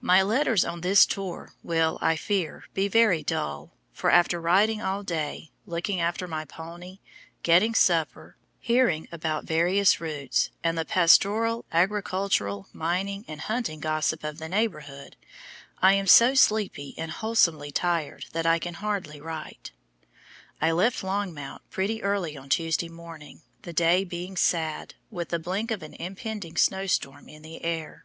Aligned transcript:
My 0.00 0.22
letters 0.22 0.64
on 0.64 0.80
this 0.80 1.06
tour 1.06 1.54
will, 1.62 1.98
I 2.00 2.16
fear, 2.16 2.64
be 2.74 2.88
very 2.88 3.22
dull, 3.22 3.70
for 3.92 4.10
after 4.10 4.40
riding 4.40 4.82
all 4.82 5.04
day, 5.04 5.52
looking 5.66 6.00
after 6.00 6.26
my 6.26 6.44
pony, 6.44 6.98
getting 7.44 7.72
supper, 7.72 8.36
hearing 8.58 9.06
about 9.12 9.44
various 9.44 10.00
routes, 10.00 10.50
and 10.64 10.76
the 10.76 10.84
pastoral, 10.84 11.64
agricultural, 11.70 12.66
mining, 12.72 13.24
and 13.28 13.42
hunting 13.42 13.78
gossip 13.78 14.24
of 14.24 14.38
the 14.38 14.48
neighborhood, 14.48 15.14
I 15.80 15.92
am 15.94 16.08
so 16.08 16.34
sleepy 16.34 16.96
and 16.98 17.12
wholesomely 17.12 17.70
tired 17.70 18.26
that 18.32 18.46
I 18.46 18.58
can 18.58 18.74
hardly 18.74 19.20
write. 19.20 19.70
I 20.60 20.72
left 20.72 21.04
Longmount 21.04 21.62
pretty 21.70 22.02
early 22.02 22.36
on 22.36 22.48
Tuesday 22.48 22.88
morning, 22.88 23.42
the 23.62 23.72
day 23.72 24.02
being 24.02 24.36
sad, 24.36 24.94
with 25.08 25.28
the 25.28 25.38
blink 25.38 25.70
of 25.70 25.84
an 25.84 25.94
impending 25.94 26.56
snow 26.56 26.88
storm 26.88 27.28
in 27.28 27.42
the 27.42 27.64
air. 27.64 28.04